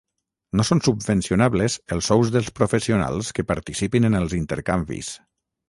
No 0.59 0.63
són 0.69 0.79
subvencionables 0.87 1.75
els 1.97 2.09
sous 2.13 2.33
dels 2.37 2.49
professionals 2.61 3.31
que 3.41 3.47
participen 3.53 4.13
en 4.13 4.21
els 4.25 4.37
intercanvis. 4.43 5.15